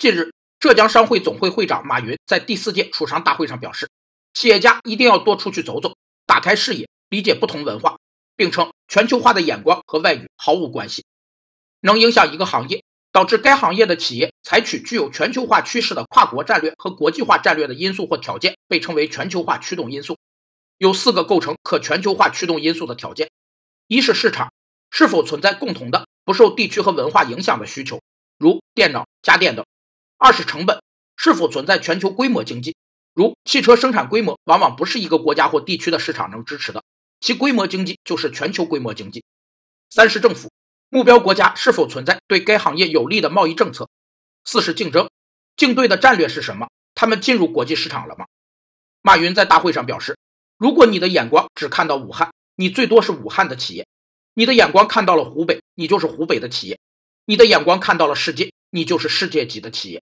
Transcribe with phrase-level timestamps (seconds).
[0.00, 3.90] 近日，浙江商会总会会长马云在第四届楚商大会上表示，
[4.32, 7.98] 企业家一定要多出去走走，打开视野，理解不同文化，
[8.34, 11.04] 并称全球化的眼光和外语毫无关系。
[11.82, 12.82] 能影响一个行业，
[13.12, 20.16] 导致该行业的企业采取具有全球化趋势的跨国战略和国际化战略的因素或条件，被称为全球化驱动因素。
[20.78, 23.28] 有四个构成可全球化驱动因素的条件：
[23.86, 24.50] 一是市场
[24.90, 28.00] 是否存在共同的不受地区和文化影响的需求，
[28.38, 29.62] 如电脑、家电等。
[30.20, 30.82] 二是成本
[31.16, 32.76] 是否存在全球规模经济，
[33.14, 36.84] 如汽车生产规模往往不是一个国家或地区的市场能支持的，
[37.20, 39.24] 其规模经济就是全球规模经济。
[39.88, 40.50] 三是政府
[40.90, 43.88] 目标国家是否存在对该行业有利的贸易政策。
[44.44, 45.08] 四是竞争
[45.56, 46.68] 竞对的战略是什么？
[46.94, 48.26] 他们进入国际市场了吗？
[49.00, 50.18] 马云在大会上表示，
[50.58, 53.84] 如果你的眼光只看到武汉，你最多是武汉的企业；
[54.34, 56.76] 你的眼光看到了湖北，你就是湖北的企业；
[57.24, 60.02] 你的眼光看到了世界，你就是世界级的企业。